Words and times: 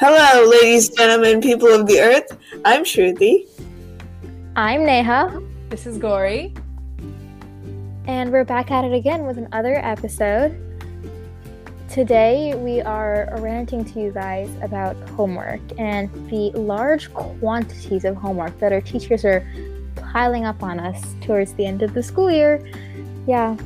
Hello, 0.00 0.48
ladies, 0.48 0.88
and 0.90 0.96
gentlemen, 0.98 1.40
people 1.40 1.68
of 1.68 1.86
the 1.86 2.00
earth. 2.00 2.38
I'm 2.64 2.84
Shruti. 2.84 3.48
I'm 4.54 4.84
Neha, 4.84 5.42
This 5.70 5.86
is 5.86 5.98
Gauri. 5.98 6.54
and 8.06 8.30
we're 8.32 8.44
back 8.44 8.70
at 8.70 8.84
it 8.84 8.92
again 8.92 9.26
with 9.26 9.38
another 9.38 9.74
episode. 9.76 10.56
Today, 11.88 12.54
we 12.54 12.80
are 12.80 13.28
ranting 13.38 13.84
to 13.86 14.00
you 14.00 14.12
guys 14.12 14.48
about 14.62 14.96
homework 15.10 15.60
and 15.78 16.10
the 16.30 16.50
large 16.52 17.12
quantities 17.12 18.04
of 18.04 18.14
homework 18.16 18.56
that 18.60 18.72
our 18.72 18.80
teachers 18.80 19.24
are 19.24 19.44
piling 19.96 20.44
up 20.44 20.62
on 20.62 20.78
us 20.78 21.14
towards 21.20 21.54
the 21.54 21.66
end 21.66 21.82
of 21.82 21.92
the 21.94 22.02
school 22.02 22.30
year. 22.30 22.64
Yeah, 23.26 23.56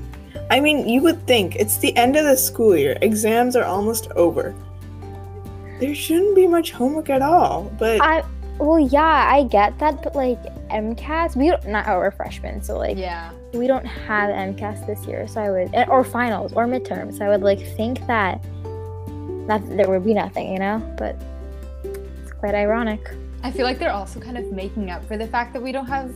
I 0.50 0.61
mean, 0.61 0.89
you 0.89 1.03
would 1.03 1.26
think 1.26 1.57
it's 1.57 1.79
the 1.79 1.94
end 1.96 2.17
of 2.17 2.25
the 2.25 2.36
school 2.36 2.76
year, 2.76 2.96
exams 3.03 3.54
are 3.54 3.64
almost 3.64 4.11
over. 4.12 4.54
There 5.82 5.96
shouldn't 5.96 6.36
be 6.36 6.46
much 6.46 6.71
homework 6.71 7.11
at 7.11 7.22
all, 7.22 7.68
but 7.77 8.00
I 8.00 8.23
well, 8.59 8.79
yeah, 8.79 9.29
I 9.29 9.43
get 9.43 9.77
that, 9.81 10.00
but 10.04 10.14
like 10.14 10.40
MCAS, 10.71 11.35
we 11.35 11.49
don't 11.49 11.67
not 11.67 11.89
oh, 11.89 11.99
we're 11.99 12.13
freshmen, 12.13 12.63
so 12.63 12.79
like 12.79 12.96
Yeah. 12.96 13.32
we 13.53 13.67
don't 13.67 13.85
have 13.85 14.31
MCAS 14.31 14.87
this 14.87 15.04
year, 15.09 15.26
so 15.26 15.40
I 15.40 15.50
would 15.50 15.75
eh, 15.75 15.85
or 15.89 16.04
finals 16.04 16.53
or 16.53 16.67
midterms. 16.67 17.18
So 17.18 17.26
I 17.26 17.31
would 17.31 17.43
like 17.43 17.59
think 17.76 18.07
that 18.07 18.40
that 19.49 19.61
there 19.76 19.90
would 19.90 20.04
be 20.04 20.14
nothing, 20.14 20.53
you 20.53 20.61
know. 20.61 20.79
But 20.96 21.17
it's 21.82 22.31
quite 22.31 22.54
ironic. 22.54 23.11
I 23.43 23.51
feel 23.51 23.64
like 23.64 23.81
they're 23.81 23.90
also 23.90 24.21
kind 24.21 24.39
of 24.39 24.53
making 24.53 24.89
up 24.89 25.04
for 25.09 25.17
the 25.17 25.26
fact 25.26 25.53
that 25.53 25.62
we 25.62 25.73
don't 25.73 25.87
have 25.87 26.14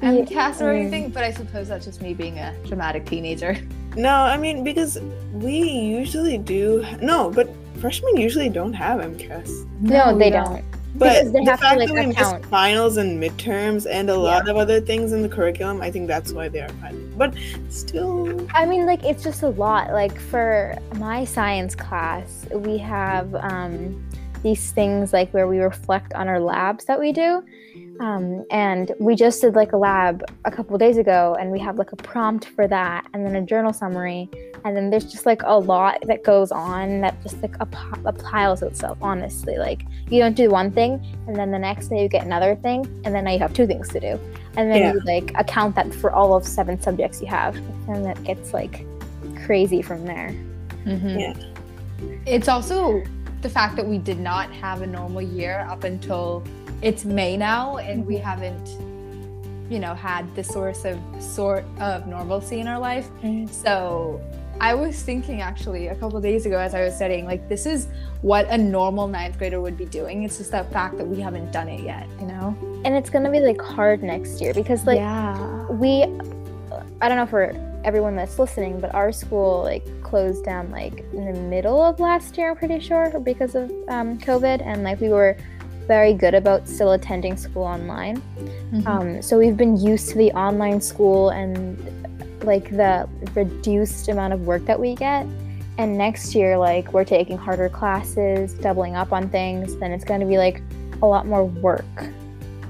Yeah, 0.00 0.12
MCAS 0.12 0.60
or 0.60 0.66
mm. 0.66 0.78
anything, 0.78 1.10
but 1.10 1.24
I 1.24 1.32
suppose 1.32 1.66
that's 1.66 1.86
just 1.86 2.00
me 2.00 2.14
being 2.14 2.38
a 2.38 2.54
dramatic 2.68 3.04
teenager. 3.04 3.58
no, 3.98 4.14
I 4.14 4.36
mean, 4.36 4.64
because 4.64 4.98
we 5.32 5.58
usually 5.60 6.38
do. 6.38 6.84
No, 7.02 7.30
but 7.30 7.48
freshmen 7.80 8.16
usually 8.16 8.48
don't 8.48 8.72
have 8.72 9.00
MCAS. 9.00 9.66
No, 9.80 10.12
we 10.14 10.18
they 10.20 10.30
don't. 10.30 10.64
But 10.94 11.24
Because 11.24 11.32
they 11.32 11.44
the 11.44 11.50
have 11.50 11.60
to, 11.60 11.64
fact 11.66 11.78
like, 11.78 11.88
that 11.88 11.94
we 11.94 12.10
account. 12.10 12.38
missed 12.40 12.50
finals 12.50 12.96
and 12.96 13.22
midterms 13.22 13.86
and 13.88 14.08
a 14.10 14.16
lot 14.16 14.48
of 14.48 14.56
other 14.56 14.80
things 14.80 15.12
in 15.12 15.22
the 15.22 15.28
curriculum, 15.28 15.80
I 15.82 15.90
think 15.90 16.08
that's 16.08 16.32
why 16.32 16.48
they 16.48 16.60
are 16.60 16.70
piling. 16.80 17.12
But 17.16 17.34
still, 17.68 18.46
I 18.54 18.64
mean, 18.66 18.86
like 18.86 19.04
it's 19.04 19.22
just 19.22 19.42
a 19.42 19.48
lot. 19.48 19.92
Like 19.92 20.18
for 20.18 20.76
my 20.96 21.24
science 21.24 21.74
class, 21.74 22.46
we 22.52 22.78
have 22.78 23.32
um, 23.36 24.02
these 24.42 24.72
things 24.72 25.12
like 25.12 25.32
where 25.32 25.46
we 25.46 25.58
reflect 25.58 26.14
on 26.14 26.26
our 26.26 26.40
labs 26.40 26.86
that 26.86 26.98
we 26.98 27.12
do. 27.12 27.44
Um, 28.00 28.44
and 28.50 28.92
we 29.00 29.14
just 29.16 29.40
did 29.40 29.54
like 29.54 29.72
a 29.72 29.76
lab 29.76 30.24
a 30.44 30.50
couple 30.50 30.76
days 30.78 30.98
ago, 30.98 31.36
and 31.40 31.50
we 31.50 31.58
have 31.58 31.76
like 31.78 31.92
a 31.92 31.96
prompt 31.96 32.46
for 32.46 32.68
that, 32.68 33.06
and 33.12 33.26
then 33.26 33.34
a 33.36 33.42
journal 33.42 33.72
summary, 33.72 34.30
and 34.64 34.76
then 34.76 34.90
there's 34.90 35.10
just 35.10 35.26
like 35.26 35.42
a 35.44 35.58
lot 35.58 35.98
that 36.06 36.22
goes 36.22 36.52
on 36.52 37.00
that 37.00 37.20
just 37.22 37.40
like 37.42 37.54
ap- 37.60 38.04
applies 38.06 38.62
itself. 38.62 38.98
Honestly, 39.02 39.56
like 39.58 39.82
you 40.10 40.20
don't 40.20 40.36
do 40.36 40.48
one 40.48 40.70
thing, 40.70 41.04
and 41.26 41.34
then 41.34 41.50
the 41.50 41.58
next 41.58 41.88
day 41.88 42.02
you 42.02 42.08
get 42.08 42.24
another 42.24 42.54
thing, 42.56 42.86
and 43.04 43.14
then 43.14 43.24
now 43.24 43.32
you 43.32 43.38
have 43.40 43.52
two 43.52 43.66
things 43.66 43.88
to 43.88 44.00
do, 44.00 44.18
and 44.56 44.70
then 44.70 44.78
Yeah. 44.82 44.92
you 44.92 45.00
like 45.00 45.32
account 45.36 45.74
that 45.74 45.92
for 45.94 46.12
all 46.12 46.34
of 46.34 46.46
seven 46.46 46.80
subjects 46.80 47.20
you 47.20 47.26
have, 47.26 47.56
and 47.88 48.04
that 48.04 48.22
gets 48.22 48.52
like 48.54 48.86
crazy 49.44 49.82
from 49.82 50.04
there. 50.04 50.34
Mhm. 50.84 51.18
Yeah. 51.20 51.34
It's 52.26 52.48
also 52.48 53.02
the 53.42 53.48
fact 53.48 53.76
that 53.76 53.86
we 53.86 53.98
did 53.98 54.18
not 54.18 54.50
have 54.52 54.82
a 54.82 54.86
normal 54.86 55.22
year 55.22 55.66
up 55.68 55.84
until 55.84 56.42
it's 56.82 57.04
May 57.04 57.36
now, 57.36 57.78
and 57.78 58.06
we 58.06 58.16
haven't, 58.16 58.68
you 59.70 59.78
know, 59.78 59.94
had 59.94 60.34
the 60.34 60.44
source 60.44 60.84
of 60.84 60.98
sort 61.20 61.64
of 61.80 62.06
normalcy 62.06 62.60
in 62.60 62.68
our 62.68 62.78
life. 62.78 63.08
So 63.50 64.20
I 64.60 64.74
was 64.74 65.00
thinking 65.02 65.40
actually 65.40 65.88
a 65.88 65.94
couple 65.94 66.20
days 66.20 66.46
ago 66.46 66.58
as 66.58 66.74
I 66.74 66.82
was 66.82 66.94
studying, 66.94 67.26
like 67.26 67.48
this 67.48 67.66
is 67.66 67.88
what 68.22 68.46
a 68.48 68.58
normal 68.58 69.06
ninth 69.06 69.38
grader 69.38 69.60
would 69.60 69.76
be 69.76 69.84
doing. 69.84 70.24
It's 70.24 70.38
just 70.38 70.50
that 70.50 70.72
fact 70.72 70.98
that 70.98 71.06
we 71.06 71.20
haven't 71.20 71.52
done 71.52 71.68
it 71.68 71.80
yet, 71.80 72.08
you 72.20 72.26
know? 72.26 72.56
And 72.84 72.94
it's 72.96 73.10
gonna 73.10 73.30
be 73.30 73.40
like 73.40 73.60
hard 73.60 74.02
next 74.02 74.40
year 74.40 74.52
because 74.54 74.86
like 74.86 74.96
yeah. 74.96 75.66
we 75.66 76.04
i 77.00 77.08
don't 77.08 77.16
know 77.16 77.26
for 77.26 77.52
everyone 77.84 78.16
that's 78.16 78.38
listening 78.38 78.80
but 78.80 78.92
our 78.94 79.12
school 79.12 79.62
like 79.62 79.84
closed 80.02 80.44
down 80.44 80.70
like 80.70 81.04
in 81.12 81.32
the 81.32 81.40
middle 81.40 81.80
of 81.80 82.00
last 82.00 82.36
year 82.36 82.50
i'm 82.50 82.56
pretty 82.56 82.80
sure 82.80 83.18
because 83.20 83.54
of 83.54 83.70
um, 83.88 84.18
covid 84.18 84.60
and 84.66 84.82
like 84.82 85.00
we 85.00 85.08
were 85.08 85.36
very 85.88 86.12
good 86.14 86.34
about 86.34 86.68
still 86.68 86.92
attending 86.92 87.36
school 87.36 87.64
online 87.64 88.22
Mm-hmm. 88.68 88.86
um, 88.86 89.22
so 89.22 89.38
we've 89.38 89.56
been 89.56 89.78
used 89.78 90.10
to 90.10 90.18
the 90.18 90.30
online 90.32 90.82
school 90.82 91.30
and 91.30 91.78
like 92.44 92.68
the 92.68 93.08
reduced 93.34 94.08
amount 94.10 94.34
of 94.34 94.46
work 94.46 94.66
that 94.66 94.78
we 94.78 94.94
get 94.94 95.26
and 95.78 95.96
next 95.96 96.34
year 96.34 96.58
like 96.58 96.92
we're 96.92 97.04
taking 97.04 97.38
harder 97.38 97.70
classes 97.70 98.52
doubling 98.52 98.94
up 98.94 99.10
on 99.10 99.30
things 99.30 99.74
then 99.76 99.90
it's 99.90 100.04
going 100.04 100.20
to 100.20 100.26
be 100.26 100.36
like 100.36 100.60
a 101.00 101.06
lot 101.06 101.26
more 101.26 101.46
work 101.46 101.86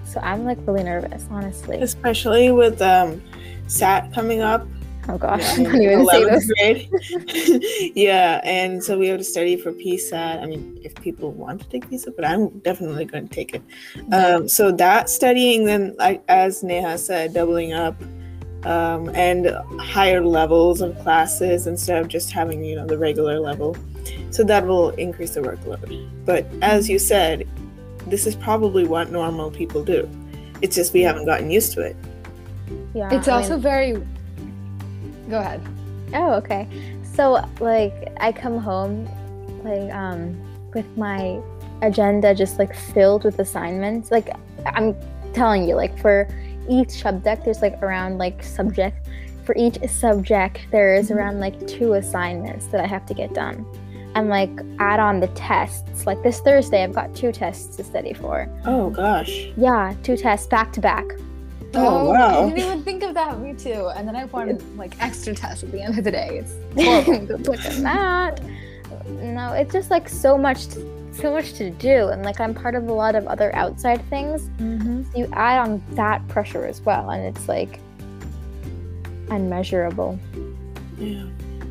so 0.05 0.21
i'm 0.21 0.45
like 0.45 0.59
really 0.69 0.85
nervous 0.85 1.27
honestly 1.33 1.81
especially 1.81 2.53
with 2.53 2.81
um, 2.81 3.21
SAT 3.69 4.15
coming 4.15 4.41
up. 4.41 4.67
Oh 5.09 5.19
gosh 5.19 5.41
Yeah, 5.41 5.55
i'm 5.57 5.63
not 5.65 5.75
even 5.81 6.07
say 6.07 6.23
11th 6.23 6.91
those 6.91 7.93
yeah, 7.97 8.41
and 8.45 8.83
so 8.83 8.99
we 8.99 9.09
have 9.09 9.19
to 9.19 9.25
study 9.25 9.57
for 9.57 9.73
PSAT. 9.73 10.43
I 10.43 10.47
mean, 10.47 10.79
if 10.83 10.95
people 10.97 11.33
want 11.33 11.61
to 11.63 11.69
take 11.69 11.89
PSAT, 11.89 12.15
but 12.17 12.25
I'm 12.25 12.49
definitely 12.61 13.05
going 13.05 13.29
to 13.29 13.35
take 13.35 13.55
it. 13.55 13.63
Um, 14.13 14.49
so 14.49 14.71
that 14.73 15.09
studying, 15.11 15.65
then, 15.65 15.95
like 15.99 16.23
as 16.29 16.63
Neha 16.63 16.99
said, 16.99 17.33
doubling 17.35 17.73
up 17.73 17.97
um, 18.65 19.09
and 19.15 19.51
higher 19.81 20.21
levels 20.25 20.81
of 20.81 20.99
classes 21.01 21.67
instead 21.67 22.01
of 22.01 22.09
just 22.09 22.31
having 22.31 22.63
you 22.65 22.77
know 22.77 22.87
the 22.87 22.99
regular 22.99 23.39
level. 23.41 23.77
So 24.31 24.45
that 24.45 24.67
will 24.67 24.91
increase 24.91 25.35
the 25.35 25.41
workload. 25.41 26.09
But 26.25 26.47
as 26.63 26.89
you 26.89 26.99
said, 26.99 27.49
this 28.07 28.27
is 28.27 28.35
probably 28.37 28.85
what 28.87 29.11
normal 29.11 29.51
people 29.51 29.85
do. 29.85 30.09
It's 30.61 30.75
just 30.77 30.93
we 30.93 31.03
haven't 31.03 31.25
gotten 31.27 31.51
used 31.51 31.73
to 31.75 31.81
it. 31.83 31.97
yeah 32.95 33.09
It's 33.13 33.29
I 33.29 33.33
also 33.37 33.55
mean- 33.55 33.63
very. 33.63 34.03
Go 35.29 35.39
ahead. 35.39 35.61
Oh, 36.15 36.33
okay. 36.35 36.67
So 37.15 37.45
like 37.61 38.13
I 38.21 38.33
come 38.33 38.59
home 38.59 39.07
like 39.65 39.93
um 39.93 40.37
with 40.75 40.87
my 40.97 41.41
agenda 41.83 42.35
just 42.35 42.59
like 42.59 42.75
filled 42.75 43.25
with 43.25 43.39
assignments. 43.39 44.11
Like 44.11 44.31
I'm 44.67 44.95
telling 45.35 45.69
you 45.69 45.75
like 45.75 45.99
for 45.99 46.29
each 46.69 46.91
subject 47.03 47.45
there's 47.45 47.63
like 47.63 47.83
around 47.83 48.19
like 48.19 48.43
subject 48.43 49.09
for 49.45 49.55
each 49.57 49.79
subject 49.89 50.67
there 50.71 50.95
is 50.95 51.09
Mhm. 51.11 51.17
around 51.17 51.41
like 51.41 51.67
two 51.67 51.95
assignments 51.95 52.67
that 52.67 52.81
I 52.81 52.87
have 52.87 53.05
to 53.07 53.15
get 53.15 53.35
done. 53.35 53.65
And 54.15 54.29
like 54.29 54.51
add 54.79 55.01
on 55.01 55.21
the 55.21 55.29
tests. 55.29 56.07
Like 56.07 56.23
this 56.23 56.41
Thursday 56.41 56.83
I've 56.83 56.95
got 56.95 57.15
two 57.15 57.33
tests 57.33 57.77
to 57.77 57.85
study 57.85 58.13
for. 58.15 58.49
Oh 58.65 58.91
gosh. 58.91 59.49
Yeah, 59.57 59.95
two 60.03 60.17
tests 60.17 60.47
back 60.47 60.73
to 60.73 60.81
back. 60.81 61.05
Oh, 61.75 62.11
I 62.11 62.19
wow. 62.19 62.49
didn't 62.49 62.59
even 62.65 62.83
think 62.83 63.03
of 63.03 63.15
that. 63.15 63.39
Me 63.41 63.53
too. 63.53 63.91
And 63.95 64.09
then 64.09 64.17
I 64.17 64.25
wanted 64.27 64.63
like 64.77 65.01
extra 65.03 65.35
tests 65.35 65.63
at 65.63 65.71
the 65.71 65.83
end 65.83 65.99
of 65.99 66.05
the 66.05 66.11
day. 66.11 66.39
It's 66.39 66.55
horrible. 66.75 67.39
Look 67.53 67.65
at 67.65 67.83
that. 67.83 68.41
No, 69.07 69.53
it's 69.53 69.73
just 69.73 69.91
like 69.91 70.09
so 70.09 70.39
much, 70.39 70.67
so 71.13 71.33
much 71.33 71.55
to 71.55 71.71
do, 71.71 72.09
and 72.09 72.23
like 72.25 72.41
I'm 72.41 72.55
part 72.55 72.75
of 72.75 72.89
a 72.89 72.93
lot 72.93 73.15
of 73.15 73.27
other 73.27 73.55
outside 73.55 74.05
things. 74.09 74.49
mm-hmm. 74.59 75.03
You 75.17 75.29
add 75.33 75.61
on 75.61 75.83
that 75.91 76.27
pressure 76.29 76.65
as 76.65 76.81
well, 76.81 77.11
and 77.11 77.25
it's 77.25 77.49
like 77.49 77.81
unmeasurable. 79.31 80.19
Yeah. 80.99 81.27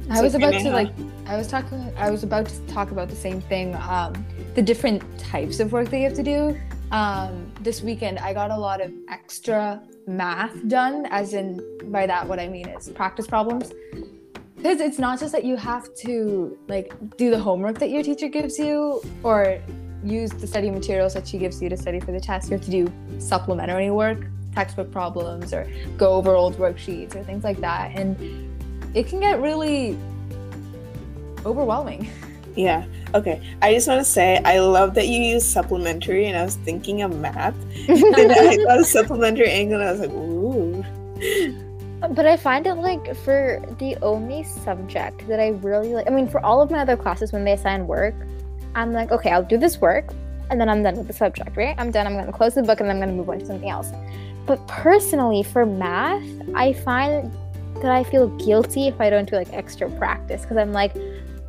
I 0.09 0.21
was 0.21 0.35
about 0.35 0.53
to 0.53 0.69
like. 0.69 0.91
I 1.25 1.35
was 1.35 1.47
talking. 1.47 1.91
I 1.97 2.09
was 2.09 2.23
about 2.23 2.47
to 2.47 2.67
talk 2.67 2.91
about 2.91 3.09
the 3.09 3.15
same 3.15 3.41
thing. 3.41 3.75
Um, 3.75 4.25
the 4.55 4.61
different 4.61 5.03
types 5.19 5.59
of 5.59 5.71
work 5.71 5.89
that 5.89 5.97
you 5.97 6.03
have 6.03 6.15
to 6.15 6.23
do. 6.23 6.57
Um, 6.91 7.51
this 7.61 7.81
weekend, 7.81 8.19
I 8.19 8.33
got 8.33 8.51
a 8.51 8.57
lot 8.57 8.81
of 8.81 8.91
extra 9.09 9.81
math 10.07 10.67
done. 10.67 11.05
As 11.09 11.33
in, 11.33 11.61
by 11.91 12.07
that, 12.07 12.27
what 12.27 12.39
I 12.39 12.47
mean 12.47 12.67
is 12.69 12.89
practice 12.89 13.27
problems. 13.27 13.73
Because 14.55 14.79
it's 14.79 14.97
not 14.97 15.19
just 15.19 15.33
that 15.33 15.43
you 15.43 15.55
have 15.55 15.93
to 15.95 16.57
like 16.67 16.93
do 17.17 17.29
the 17.29 17.39
homework 17.39 17.77
that 17.79 17.89
your 17.89 18.03
teacher 18.03 18.27
gives 18.27 18.57
you, 18.57 19.01
or 19.21 19.59
use 20.03 20.31
the 20.31 20.47
study 20.47 20.71
materials 20.71 21.13
that 21.13 21.27
she 21.27 21.37
gives 21.37 21.61
you 21.61 21.69
to 21.69 21.77
study 21.77 21.99
for 21.99 22.11
the 22.11 22.19
test. 22.19 22.49
You 22.49 22.57
have 22.57 22.65
to 22.65 22.71
do 22.71 22.91
supplementary 23.19 23.91
work, 23.91 24.25
textbook 24.55 24.91
problems, 24.91 25.53
or 25.53 25.69
go 25.97 26.13
over 26.13 26.35
old 26.35 26.57
worksheets 26.57 27.15
or 27.15 27.23
things 27.23 27.43
like 27.43 27.59
that. 27.61 27.91
And 27.95 28.15
it 28.95 29.07
can 29.07 29.19
get 29.19 29.41
really 29.41 29.97
overwhelming. 31.45 32.09
Yeah. 32.57 32.85
Okay. 33.13 33.41
I 33.61 33.73
just 33.73 33.87
want 33.87 33.99
to 33.99 34.05
say 34.05 34.41
I 34.43 34.59
love 34.59 34.95
that 34.95 35.07
you 35.07 35.21
use 35.21 35.45
supplementary, 35.45 36.25
and 36.25 36.37
I 36.37 36.43
was 36.43 36.55
thinking 36.55 37.03
of 37.03 37.17
math, 37.17 37.55
and 37.87 38.31
I 38.31 38.57
thought 38.57 38.79
of 38.79 38.85
supplementary 38.85 39.49
angle, 39.49 39.79
and 39.79 39.87
I 39.87 39.91
was 39.91 40.01
like, 40.01 40.11
ooh. 40.11 40.83
But 42.13 42.27
I 42.27 42.37
find 42.37 42.67
it 42.67 42.75
like 42.75 43.15
for 43.17 43.63
the 43.79 43.95
only 44.01 44.43
subject 44.43 45.27
that 45.27 45.39
I 45.39 45.49
really 45.49 45.93
like, 45.93 46.07
I 46.07 46.11
mean, 46.11 46.27
for 46.27 46.43
all 46.43 46.61
of 46.61 46.69
my 46.69 46.79
other 46.79 46.95
classes, 46.95 47.31
when 47.31 47.43
they 47.43 47.53
assign 47.53 47.87
work, 47.87 48.13
I'm 48.75 48.93
like, 48.93 49.11
okay, 49.11 49.31
I'll 49.31 49.43
do 49.43 49.57
this 49.57 49.79
work 49.79 50.13
and 50.49 50.61
then 50.61 50.69
I'm 50.69 50.83
done 50.83 50.95
with 50.95 51.07
the 51.07 51.13
subject, 51.13 51.57
right? 51.57 51.75
I'm 51.77 51.91
done. 51.91 52.05
I'm 52.05 52.13
going 52.13 52.27
to 52.27 52.31
close 52.31 52.53
the 52.53 52.61
book 52.61 52.79
and 52.79 52.89
then 52.89 52.97
I'm 52.97 53.01
going 53.01 53.09
to 53.09 53.15
move 53.15 53.29
on 53.29 53.39
to 53.39 53.45
something 53.45 53.69
else. 53.69 53.91
But 54.45 54.65
personally, 54.67 55.43
for 55.43 55.65
math, 55.65 56.23
I 56.53 56.73
find 56.73 57.31
that 57.81 57.91
I 57.91 58.03
feel 58.03 58.27
guilty 58.37 58.87
if 58.87 59.01
I 59.01 59.09
don't 59.09 59.29
do 59.29 59.35
like 59.35 59.51
extra 59.51 59.89
practice 59.91 60.43
because 60.43 60.57
I'm 60.57 60.73
like, 60.73 60.95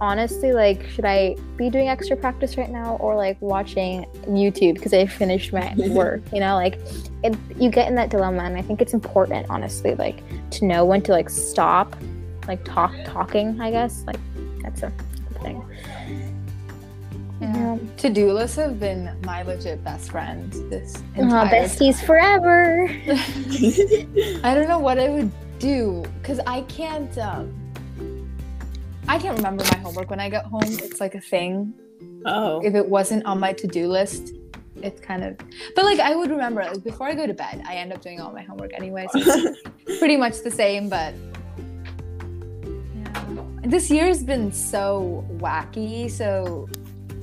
honestly, 0.01 0.53
like, 0.53 0.87
should 0.89 1.05
I 1.05 1.37
be 1.57 1.71
doing 1.71 1.89
extra 1.89 2.17
practice 2.17 2.57
right 2.57 2.71
now 2.71 2.97
or 2.97 3.17
like 3.17 3.41
watching 3.41 4.05
YouTube 4.27 4.75
because 4.75 4.93
I 4.95 5.07
finished 5.07 5.53
my 5.53 5.75
work? 5.91 6.23
You 6.33 6.41
know, 6.41 6.55
like, 6.55 6.79
it, 7.25 7.37
you 7.57 7.71
get 7.71 7.89
in 7.89 7.95
that 7.97 8.11
dilemma, 8.11 8.45
and 8.45 8.57
I 8.57 8.63
think 8.63 8.81
it's 8.81 8.95
important, 8.95 9.47
honestly, 9.51 9.95
like, 9.95 10.23
to 10.53 10.65
know 10.65 10.85
when 10.85 11.03
to 11.03 11.13
like 11.13 11.31
stop, 11.31 11.97
like, 12.47 12.65
talk 12.65 12.93
talking. 13.05 13.61
I 13.61 13.71
guess 13.71 14.05
like 14.07 14.21
that's 14.63 14.83
a 14.83 14.93
thing. 15.43 15.65
Yeah. 17.41 17.79
To 17.99 18.11
do 18.11 18.33
lists 18.33 18.57
have 18.57 18.81
been 18.81 19.17
my 19.25 19.43
legit 19.43 19.85
best 19.85 20.11
friend 20.11 20.53
this 20.71 21.01
Oh, 21.17 21.23
entire 21.23 21.47
besties 21.49 22.05
forever. 22.05 22.89
I 24.45 24.55
don't 24.55 24.69
know 24.69 24.81
what 24.81 24.99
I 24.99 25.09
would 25.09 25.31
do 25.61 26.05
because 26.21 26.41
I 26.41 26.63
can't. 26.63 27.17
Um, 27.19 27.55
I 29.09 29.19
can't 29.19 29.37
remember 29.39 29.65
my 29.65 29.79
homework 29.79 30.11
when 30.11 30.21
I 30.21 30.29
get 30.29 30.45
home. 30.45 30.61
It's 30.65 31.01
like 31.01 31.15
a 31.15 31.21
thing. 31.21 31.73
Oh. 32.27 32.61
If 32.63 32.75
it 32.75 32.87
wasn't 32.87 33.25
on 33.25 33.41
my 33.41 33.55
to-do 33.55 33.89
list, 33.89 34.35
it's 34.83 35.01
kind 35.01 35.25
of. 35.25 35.39
But 35.75 35.87
like 35.87 35.99
I 35.99 36.15
would 36.15 36.31
remember, 36.31 36.63
like 36.63 36.85
before 36.85 37.07
I 37.09 37.15
go 37.15 37.27
to 37.27 37.33
bed, 37.33 37.63
I 37.67 37.77
end 37.77 37.91
up 37.93 38.03
doing 38.03 38.21
all 38.21 38.33
my 38.33 38.43
homework 38.43 38.75
anyway. 38.75 39.07
So 39.11 39.19
it's 39.19 39.63
pretty 39.99 40.19
much 40.19 40.43
the 40.43 40.51
same. 40.51 40.91
But 40.91 41.15
yeah, 42.95 43.25
this 43.63 43.91
year's 43.91 44.23
been 44.23 44.53
so 44.53 45.25
wacky. 45.39 46.11
So 46.11 46.69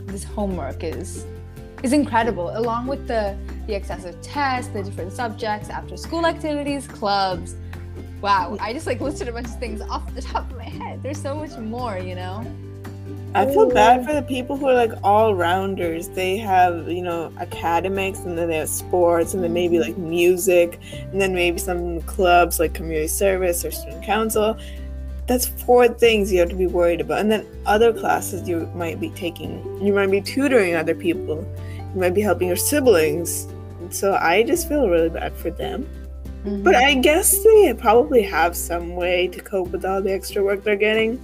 this 0.08 0.24
homework 0.24 0.84
is 0.84 1.24
is 1.84 1.94
incredible, 1.94 2.58
along 2.58 2.88
with 2.88 3.08
the 3.08 3.38
the 3.68 3.76
excessive 3.76 4.20
tests, 4.22 4.72
the 4.72 4.82
different 4.82 5.14
subjects, 5.14 5.70
after 5.70 5.98
school 5.98 6.26
activities, 6.26 6.88
clubs. 6.88 7.56
Wow, 8.22 8.58
I 8.60 8.74
just 8.74 8.88
like 8.88 9.02
listed 9.02 9.28
a 9.28 9.32
bunch 9.32 9.48
of 9.48 9.60
things 9.60 9.82
off 9.82 10.14
the 10.16 10.22
top 10.22 10.52
head. 10.78 11.02
There's 11.04 11.22
so 11.22 11.36
much 11.36 11.58
more, 11.58 11.98
you 11.98 12.16
know. 12.16 12.46
I 13.36 13.46
feel 13.46 13.70
bad 13.70 14.06
for 14.06 14.14
the 14.14 14.22
people 14.22 14.56
who 14.56 14.66
are 14.68 14.74
like 14.74 14.94
all 15.04 15.36
rounders. 15.36 16.08
They 16.08 16.38
have, 16.38 16.88
you 16.90 17.02
know, 17.02 17.34
academics 17.38 18.20
and 18.20 18.38
then 18.38 18.48
they 18.48 18.56
have 18.58 18.70
sports 18.70 19.34
and 19.34 19.44
then 19.44 19.52
maybe 19.52 19.78
like 19.78 19.96
mm-hmm. 19.96 20.10
music 20.10 20.80
and 20.94 21.20
then 21.20 21.36
maybe 21.36 21.58
some 21.58 22.02
clubs 22.04 22.62
like 22.62 22.74
community 22.74 23.10
service 23.10 23.66
or 23.66 23.72
student 23.72 24.06
council. 24.06 24.58
That's 25.28 25.48
four 25.48 25.90
things 25.90 26.32
you 26.32 26.40
have 26.40 26.50
to 26.50 26.56
be 26.56 26.68
worried 26.68 27.02
about. 27.02 27.20
And 27.20 27.30
then 27.30 27.46
other 27.66 27.92
classes 27.92 28.48
you 28.48 28.68
might 28.74 29.02
be 29.02 29.10
taking. 29.10 29.86
You 29.86 29.94
might 29.94 30.12
be 30.12 30.22
tutoring 30.22 30.76
other 30.76 30.96
people. 30.96 31.46
You 31.94 32.00
might 32.00 32.14
be 32.14 32.22
helping 32.22 32.48
your 32.48 32.56
siblings. 32.56 33.48
So 33.90 34.14
I 34.14 34.44
just 34.44 34.70
feel 34.70 34.88
really 34.88 35.10
bad 35.10 35.34
for 35.34 35.52
them. 35.52 35.86
But 36.46 36.76
mm-hmm. 36.76 36.88
I 36.90 36.94
guess 36.96 37.44
they 37.44 37.74
probably 37.74 38.22
have 38.22 38.56
some 38.56 38.96
way 38.96 39.28
to 39.28 39.42
cope 39.42 39.70
with 39.70 39.84
all 39.84 40.02
the 40.02 40.14
extra 40.14 40.44
work 40.44 40.64
they're 40.64 40.76
getting. 40.76 41.20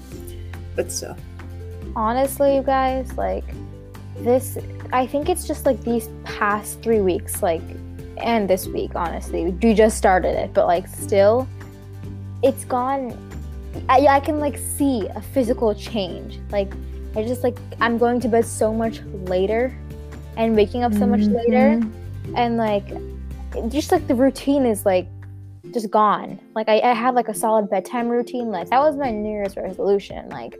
But 0.75 0.91
still. 0.91 1.15
honestly 1.95 2.55
you 2.55 2.63
guys 2.63 3.11
like 3.17 3.43
this 4.19 4.57
i 4.93 5.05
think 5.05 5.29
it's 5.29 5.47
just 5.47 5.65
like 5.65 5.81
these 5.81 6.09
past 6.23 6.81
three 6.81 7.01
weeks 7.01 7.41
like 7.41 7.61
and 8.17 8.49
this 8.49 8.67
week 8.67 8.91
honestly 8.95 9.45
we 9.45 9.73
just 9.73 9.97
started 9.97 10.37
it 10.37 10.53
but 10.53 10.67
like 10.67 10.87
still 10.87 11.47
it's 12.43 12.65
gone 12.65 13.17
I, 13.89 14.05
I 14.07 14.19
can 14.19 14.39
like 14.39 14.57
see 14.57 15.07
a 15.15 15.21
physical 15.21 15.73
change 15.73 16.39
like 16.51 16.71
i 17.15 17.23
just 17.23 17.43
like 17.43 17.57
i'm 17.79 17.97
going 17.97 18.19
to 18.21 18.27
bed 18.27 18.45
so 18.45 18.73
much 18.73 19.01
later 19.25 19.75
and 20.37 20.55
waking 20.55 20.83
up 20.83 20.93
so 20.93 21.05
much 21.05 21.21
later 21.21 21.77
mm-hmm. 21.77 22.35
and 22.35 22.57
like 22.57 22.87
just 23.69 23.91
like 23.91 24.07
the 24.07 24.15
routine 24.15 24.65
is 24.65 24.85
like 24.85 25.07
just 25.73 25.89
gone. 25.91 26.39
Like 26.55 26.69
I, 26.69 26.79
I 26.79 26.93
have 26.93 27.15
like 27.15 27.27
a 27.27 27.33
solid 27.33 27.69
bedtime 27.69 28.09
routine. 28.09 28.49
Like 28.49 28.69
that 28.69 28.79
was 28.79 28.95
my 28.95 29.11
new 29.11 29.29
year's 29.31 29.55
resolution 29.55 30.27
like 30.29 30.57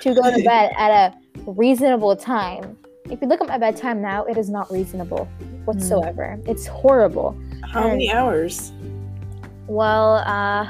to 0.00 0.14
go 0.14 0.22
to 0.36 0.42
bed 0.44 0.72
at 0.76 0.90
a 0.90 1.50
reasonable 1.50 2.16
time. 2.16 2.76
If 3.10 3.20
you 3.20 3.28
look 3.28 3.40
at 3.40 3.48
my 3.48 3.58
bedtime 3.58 4.00
now 4.02 4.24
it 4.24 4.36
is 4.36 4.48
not 4.50 4.70
reasonable 4.70 5.26
whatsoever. 5.64 6.38
It's 6.46 6.66
horrible. 6.66 7.36
How 7.72 7.88
many 7.88 8.12
hours? 8.12 8.72
well 9.68 10.16
uh 10.26 10.68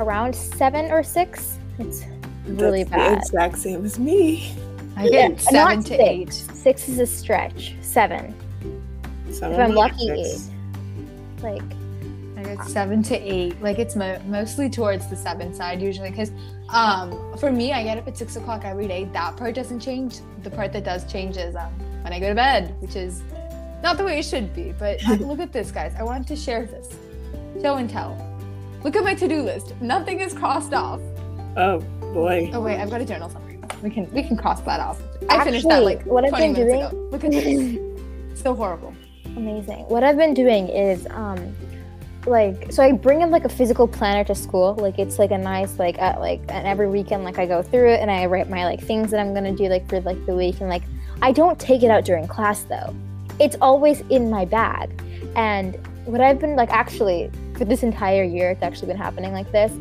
around 0.00 0.34
seven 0.34 0.90
or 0.90 1.02
six. 1.02 1.58
It's 1.78 2.04
really 2.46 2.82
That's 2.84 2.90
bad. 2.96 3.12
The 3.12 3.16
exact 3.18 3.58
same 3.58 3.84
as 3.84 3.98
me. 3.98 4.54
I 4.96 5.08
get 5.08 5.30
Yeah, 5.32 5.36
seven 5.36 5.54
not 5.78 5.86
to 5.86 5.96
six. 5.96 6.00
eight. 6.02 6.32
six 6.32 6.88
is 6.88 6.98
a 6.98 7.06
stretch. 7.06 7.74
Seven. 7.82 8.34
Some 9.30 9.52
if 9.52 9.58
i'm 9.58 9.74
lucky 9.74 10.10
are 10.10 10.14
eight 10.14 10.38
six. 11.40 11.44
like 11.44 11.62
I 12.46 12.54
get 12.54 12.64
seven 12.66 13.02
to 13.04 13.16
eight. 13.16 13.60
Like 13.62 13.78
it's 13.78 13.96
mo- 13.96 14.20
mostly 14.26 14.68
towards 14.68 15.08
the 15.08 15.16
seven 15.16 15.54
side 15.54 15.80
usually, 15.80 16.10
because 16.10 16.30
um, 16.70 17.36
for 17.38 17.50
me, 17.52 17.72
I 17.72 17.82
get 17.82 17.98
up 17.98 18.06
at 18.08 18.16
six 18.18 18.36
o'clock 18.36 18.64
every 18.64 18.86
day. 18.88 19.04
That 19.12 19.36
part 19.36 19.54
doesn't 19.54 19.80
change. 19.80 20.18
The 20.42 20.50
part 20.50 20.72
that 20.72 20.84
does 20.84 21.10
change 21.10 21.36
is 21.36 21.56
um, 21.56 21.72
when 22.02 22.12
I 22.12 22.20
go 22.20 22.28
to 22.28 22.34
bed, 22.34 22.74
which 22.80 22.96
is 22.96 23.22
not 23.82 23.96
the 23.96 24.04
way 24.04 24.18
it 24.18 24.24
should 24.24 24.54
be. 24.54 24.72
But 24.78 25.06
uh, 25.08 25.14
look 25.20 25.40
at 25.40 25.52
this, 25.52 25.70
guys. 25.70 25.94
I 25.98 26.02
wanted 26.02 26.26
to 26.28 26.36
share 26.36 26.66
this. 26.66 26.94
Show 27.62 27.76
and 27.76 27.88
tell. 27.88 28.16
Look 28.84 28.96
at 28.96 29.02
my 29.04 29.14
to-do 29.14 29.42
list. 29.42 29.74
Nothing 29.80 30.20
is 30.20 30.34
crossed 30.34 30.74
off. 30.74 31.00
Oh 31.56 31.78
boy. 32.12 32.50
Oh 32.52 32.60
wait, 32.60 32.78
I've 32.78 32.90
got 32.90 33.00
a 33.00 33.04
journal 33.06 33.30
summary. 33.30 33.58
We 33.82 33.90
can 33.90 34.10
we 34.12 34.22
can 34.22 34.36
cross 34.36 34.60
that 34.62 34.80
off. 34.80 35.00
I 35.30 35.42
finished 35.44 35.66
that 35.68 35.76
Actually, 35.76 35.96
like 35.96 36.06
what 36.06 36.24
I've 36.24 36.30
20 36.30 36.44
been 36.44 36.52
minutes 36.52 36.72
doing- 36.72 36.82
ago. 36.84 37.08
Look 37.10 37.24
at 37.24 37.30
this. 37.32 38.40
so 38.42 38.54
horrible. 38.54 38.94
Amazing. 39.36 39.84
What 39.88 40.02
i've 40.02 40.16
been 40.16 40.34
doing 40.34 40.68
is 40.68 41.06
um 41.10 41.54
like 42.26 42.72
so 42.72 42.82
i 42.82 42.90
bring 42.90 43.22
in 43.22 43.30
like 43.30 43.44
a 43.44 43.48
physical 43.48 43.86
planner 43.86 44.24
to 44.24 44.34
school. 44.34 44.74
Like 44.74 44.98
it's 44.98 45.18
like 45.18 45.30
a 45.30 45.38
nice 45.38 45.78
like 45.78 45.98
at 45.98 46.20
like 46.20 46.40
and 46.48 46.66
every 46.66 46.88
weekend 46.88 47.24
like 47.24 47.38
i 47.38 47.46
go 47.46 47.62
through 47.62 47.90
it 47.90 48.00
and 48.00 48.10
i 48.10 48.26
write 48.26 48.48
my 48.48 48.64
like 48.64 48.80
things 48.80 49.10
that 49.10 49.20
i'm 49.20 49.32
gonna 49.34 49.54
do 49.54 49.68
like 49.68 49.88
for 49.88 50.00
like 50.00 50.24
the 50.26 50.34
week. 50.34 50.60
And 50.60 50.68
like 50.68 50.82
i 51.22 51.32
don't 51.32 51.58
take 51.58 51.82
it 51.82 51.90
out 51.90 52.04
during 52.04 52.26
class 52.26 52.62
though. 52.64 52.94
It's 53.38 53.56
always 53.60 54.00
in 54.10 54.30
my 54.30 54.44
bag. 54.44 55.00
And 55.36 55.76
what 56.06 56.20
i've 56.20 56.40
been 56.40 56.56
like 56.56 56.70
actually 56.70 57.30
for 57.56 57.64
this 57.64 57.82
entire 57.82 58.24
year 58.24 58.50
it's 58.50 58.62
actually 58.62 58.88
been 58.88 58.96
happening 58.96 59.32
like 59.32 59.50
this. 59.52 59.72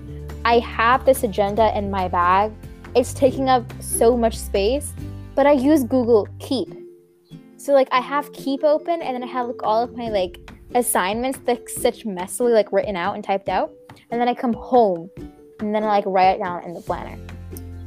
I 0.44 0.60
have 0.60 1.06
this 1.06 1.24
agenda 1.24 1.76
in 1.76 1.90
my 1.90 2.08
bag. 2.08 2.52
It's 2.96 3.14
taking 3.14 3.50
up 3.50 3.64
so 3.82 4.16
much 4.16 4.38
space 4.38 4.94
but 5.36 5.46
i 5.46 5.52
use 5.52 5.84
google 5.84 6.28
keep 6.40 6.85
so 7.66 7.74
like 7.74 7.88
I 7.92 8.00
have 8.00 8.32
Keep 8.34 8.64
open, 8.64 9.02
and 9.02 9.16
then 9.16 9.24
I 9.24 9.28
have 9.28 9.48
like 9.48 9.64
all 9.64 9.82
of 9.84 9.96
my 9.98 10.10
like 10.10 10.38
assignments 10.74 11.40
like 11.48 11.68
such 11.70 12.06
messily 12.06 12.52
like 12.54 12.72
written 12.72 12.96
out 12.96 13.16
and 13.16 13.24
typed 13.24 13.50
out, 13.50 13.72
and 14.12 14.20
then 14.22 14.28
I 14.28 14.34
come 14.34 14.54
home, 14.54 15.10
and 15.60 15.74
then 15.74 15.84
I 15.84 15.88
like 15.88 16.06
write 16.06 16.36
it 16.36 16.40
down 16.40 16.64
in 16.64 16.74
the 16.74 16.82
planner. 16.82 17.18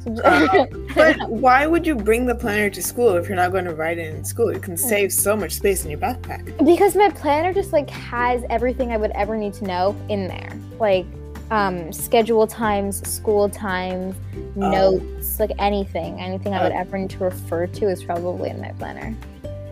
So- 0.03 0.13
But 0.95 1.29
why 1.29 1.67
would 1.67 1.85
you 1.85 1.93
bring 1.95 2.25
the 2.25 2.33
planner 2.35 2.69
to 2.69 2.81
school 2.81 3.15
if 3.17 3.27
you're 3.27 3.35
not 3.35 3.51
going 3.51 3.65
to 3.65 3.75
write 3.75 3.97
it 3.99 4.13
in 4.15 4.23
school? 4.23 4.51
You 4.53 4.59
can 4.59 4.77
save 4.77 5.11
so 5.11 5.35
much 5.35 5.51
space 5.53 5.83
in 5.83 5.91
your 5.91 5.99
backpack. 5.99 6.43
because 6.65 6.95
my 6.95 7.09
planner 7.09 7.53
just 7.53 7.73
like 7.73 7.89
has 7.89 8.43
everything 8.49 8.91
I 8.91 8.97
would 8.97 9.11
ever 9.11 9.35
need 9.37 9.53
to 9.55 9.65
know 9.65 9.95
in 10.07 10.27
there, 10.27 10.51
like 10.79 11.05
um, 11.51 11.91
schedule 11.91 12.47
times, 12.47 13.07
school 13.07 13.49
times, 13.49 14.15
Oh. 14.55 14.69
notes, 14.71 15.39
like 15.39 15.51
anything, 15.59 16.19
anything 16.19 16.53
I 16.53 16.63
would 16.63 16.71
Oh. 16.71 16.79
ever 16.79 16.97
need 16.97 17.09
to 17.11 17.19
refer 17.23 17.67
to 17.67 17.87
is 17.89 18.03
probably 18.03 18.49
in 18.49 18.59
my 18.61 18.71
planner. 18.79 19.13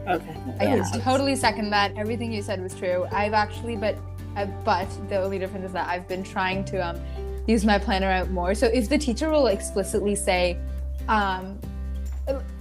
Okay. 0.08 0.36
I 0.60 0.64
Yeah. 0.66 0.90
can 0.92 1.02
totally 1.02 1.36
second 1.36 1.70
that. 1.72 1.92
Everything 1.98 2.32
you 2.32 2.42
said 2.42 2.62
was 2.62 2.74
true. 2.74 3.06
I've 3.12 3.34
actually, 3.34 3.76
but 3.76 3.98
uh, 4.36 4.46
but 4.64 4.88
the 5.10 5.20
only 5.20 5.40
difference 5.40 5.66
is 5.66 5.74
that 5.74 5.88
I've 5.90 6.08
been 6.08 6.24
trying 6.24 6.64
to 6.66 6.78
um, 6.78 7.02
use 7.48 7.66
my 7.66 7.80
planner 7.80 8.10
out 8.12 8.30
more. 8.30 8.54
So 8.54 8.68
if 8.68 8.88
the 8.88 8.98
teacher 8.98 9.30
will 9.32 9.48
explicitly 9.48 10.16
say, 10.16 10.58
um, 11.08 11.60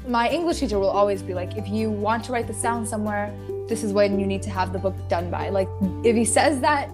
my 0.09 0.29
English 0.31 0.61
teacher 0.61 0.79
will 0.79 0.89
always 0.91 1.23
be 1.23 1.35
like, 1.35 1.57
if 1.57 1.69
you 1.69 1.91
want 1.91 2.25
to 2.25 2.33
write 2.33 2.47
the 2.47 2.55
sound 2.55 2.89
somewhere, 2.89 3.33
this 3.69 3.83
is 3.83 3.93
when 3.93 4.19
you 4.19 4.27
need 4.27 4.43
to 4.43 4.51
have 4.51 4.73
the 4.73 4.79
book 4.79 4.95
done 5.09 5.31
by. 5.31 5.51
Like 5.51 5.69
if 6.05 6.17
he 6.17 6.25
says 6.25 6.61
that, 6.61 6.89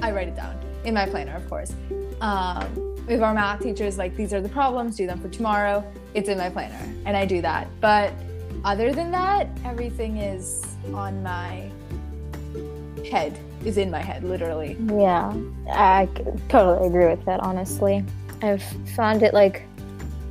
I 0.00 0.12
write 0.12 0.28
it 0.28 0.36
down 0.36 0.58
in 0.84 0.94
my 0.94 1.06
planner, 1.06 1.34
of 1.34 1.48
course. 1.48 1.72
Um, 2.20 2.66
if 3.08 3.20
our 3.20 3.34
math 3.34 3.62
teacher 3.62 3.84
is 3.84 3.98
like, 3.98 4.14
these 4.14 4.32
are 4.32 4.40
the 4.40 4.48
problems, 4.48 4.96
do 4.96 5.06
them 5.06 5.20
for 5.20 5.28
tomorrow, 5.28 5.84
it's 6.14 6.28
in 6.28 6.38
my 6.38 6.50
planner, 6.50 6.78
and 7.06 7.16
I 7.16 7.24
do 7.26 7.40
that. 7.42 7.66
But 7.80 8.12
other 8.64 8.92
than 8.92 9.10
that, 9.10 9.48
everything 9.64 10.18
is 10.18 10.64
on 10.92 11.22
my 11.22 11.70
head, 13.10 13.38
is 13.64 13.78
in 13.78 13.90
my 13.90 14.00
head, 14.00 14.24
literally. 14.24 14.76
Yeah, 14.86 15.34
I 15.70 16.08
totally 16.48 16.86
agree 16.86 17.06
with 17.06 17.24
that, 17.24 17.40
honestly. 17.40 18.04
I've 18.42 18.62
found 18.94 19.22
it 19.22 19.34
like 19.34 19.64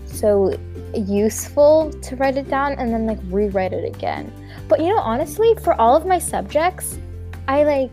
so 0.06 0.58
useful 0.94 1.92
to 2.02 2.16
write 2.18 2.38
it 2.38 2.50
down 2.50 2.74
and 2.74 2.94
then 2.94 3.06
like 3.06 3.20
rewrite 3.26 3.74
it 3.74 3.86
again. 3.86 4.32
But 4.68 4.80
you 4.80 4.88
know, 4.88 5.00
honestly, 5.00 5.56
for 5.64 5.74
all 5.80 5.96
of 5.96 6.06
my 6.06 6.20
subjects, 6.20 6.98
I 7.48 7.64
like 7.64 7.92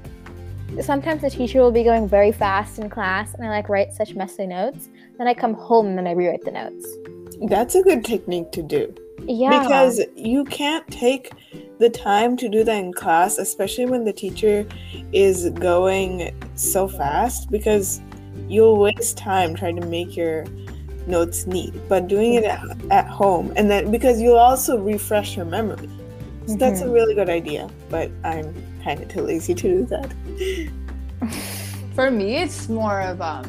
sometimes 0.83 1.23
the 1.23 1.31
teacher 1.31 1.61
will 1.61 1.73
be 1.73 1.85
going 1.85 2.09
very 2.09 2.33
fast 2.33 2.79
in 2.79 2.91
class 2.91 3.35
and 3.35 3.45
I 3.45 3.49
like 3.49 3.69
write 3.69 3.93
such 3.93 4.15
messy 4.15 4.47
notes. 4.47 4.89
Then 5.17 5.27
I 5.27 5.35
come 5.35 5.55
home 5.55 5.87
and 5.87 5.99
then 5.99 6.07
I 6.07 6.13
rewrite 6.13 6.43
the 6.45 6.51
notes. 6.51 6.87
That's 7.49 7.75
a 7.75 7.83
good 7.83 8.05
technique 8.05 8.51
to 8.53 8.63
do. 8.63 8.95
Yeah. 9.29 9.61
Because 9.61 10.01
you 10.17 10.45
can't 10.47 10.87
take 10.91 11.33
the 11.79 11.91
time 11.91 12.37
to 12.39 12.49
do 12.49 12.65
that 12.65 12.77
in 12.77 12.93
class, 12.93 13.39
especially 13.39 13.87
when 13.87 14.05
the 14.05 14.13
teacher 14.13 14.67
is 15.13 15.51
going 15.51 16.35
so 16.55 16.89
fast, 16.89 17.51
because 17.51 18.01
you'll 18.49 18.79
waste 18.79 19.19
time 19.19 19.55
trying 19.55 19.77
to 19.77 19.87
make 19.87 20.17
your 20.17 20.47
notes 21.07 21.47
neat, 21.47 21.75
but 21.89 22.09
doing 22.09 22.35
it 22.35 22.45
at, 22.45 22.63
at 22.91 23.07
home 23.07 23.53
and 23.57 23.71
then 23.71 23.91
because 23.91 24.21
you'll 24.21 24.37
also 24.37 24.79
refresh 24.79 25.37
your 25.37 25.47
memory. 25.47 25.89
So 26.47 26.57
that's 26.57 26.81
a 26.81 26.85
Mhm. 26.85 26.93
really 26.93 27.15
good 27.15 27.29
idea, 27.29 27.69
but 27.91 28.11
I'm 28.25 28.55
kind 28.83 29.01
of 29.01 29.09
too 29.09 29.23
lazy 29.23 29.55
to 29.55 29.63
do 29.63 29.85
that. 29.87 30.15
For 31.95 32.11
me, 32.11 32.37
it's 32.37 32.69
more 32.69 33.01
of 33.03 33.21
um, 33.21 33.45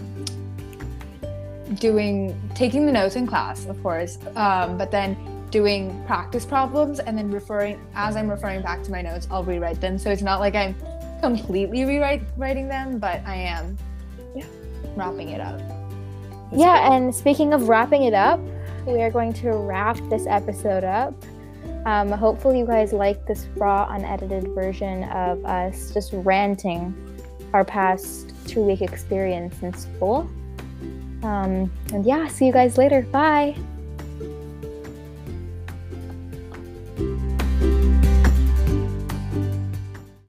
doing 1.75 2.35
taking 2.55 2.85
the 2.85 2.91
notes 2.91 3.15
in 3.15 3.27
class, 3.27 3.65
of 3.67 3.81
course, 3.83 4.17
um, 4.35 4.77
but 4.77 4.91
then 4.91 5.15
doing 5.51 6.03
practice 6.05 6.45
problems 6.45 6.99
and 6.99 7.17
then 7.17 7.31
referring 7.31 7.79
as 7.95 8.15
I'm 8.15 8.29
referring 8.29 8.61
back 8.61 8.83
to 8.83 8.91
my 8.91 9.01
notes, 9.01 9.27
I'll 9.31 9.43
rewrite 9.43 9.81
them. 9.81 9.97
So 9.97 10.09
it's 10.11 10.21
not 10.21 10.39
like 10.39 10.55
I'm 10.55 10.75
completely 11.21 11.85
rewrite 11.85 12.21
writing 12.37 12.67
them, 12.67 12.99
but 12.99 13.21
I 13.25 13.35
am 13.35 13.77
Yeah. 14.35 14.45
wrapping 14.95 15.29
it 15.29 15.41
up. 15.41 15.59
That's 16.51 16.61
yeah, 16.61 16.93
and 16.93 17.13
speaking 17.13 17.53
of 17.53 17.69
wrapping 17.69 18.03
it 18.03 18.13
up, 18.13 18.39
we 18.87 19.01
are 19.01 19.11
going 19.11 19.33
to 19.33 19.51
wrap 19.51 19.97
this 20.09 20.25
episode 20.27 20.83
up. 20.83 21.13
Um, 21.85 22.09
hopefully, 22.11 22.59
you 22.59 22.65
guys 22.65 22.91
like 22.91 23.25
this 23.25 23.47
raw, 23.55 23.87
unedited 23.91 24.47
version 24.55 25.03
of 25.05 25.43
us 25.45 25.91
just 25.93 26.11
ranting 26.13 26.93
our 27.53 27.63
past 27.63 28.33
two 28.47 28.61
week 28.61 28.81
experience 28.81 29.61
in 29.61 29.73
school. 29.73 30.29
Um, 31.23 31.71
and 31.93 32.05
yeah, 32.05 32.27
see 32.27 32.45
you 32.45 32.53
guys 32.53 32.77
later. 32.77 33.01
Bye. 33.03 33.55